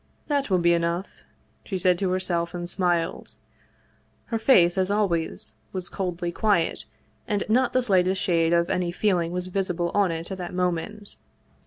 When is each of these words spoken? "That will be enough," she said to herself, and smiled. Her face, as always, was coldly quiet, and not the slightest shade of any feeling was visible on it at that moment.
"That 0.29 0.49
will 0.49 0.57
be 0.57 0.73
enough," 0.73 1.05
she 1.63 1.77
said 1.77 1.99
to 1.99 2.09
herself, 2.09 2.55
and 2.55 2.67
smiled. 2.67 3.35
Her 4.33 4.39
face, 4.39 4.75
as 4.75 4.89
always, 4.89 5.53
was 5.73 5.89
coldly 5.89 6.31
quiet, 6.31 6.85
and 7.27 7.43
not 7.47 7.73
the 7.73 7.83
slightest 7.83 8.19
shade 8.19 8.51
of 8.51 8.71
any 8.71 8.91
feeling 8.91 9.31
was 9.31 9.45
visible 9.45 9.91
on 9.93 10.09
it 10.11 10.31
at 10.31 10.39
that 10.39 10.55
moment. 10.55 11.17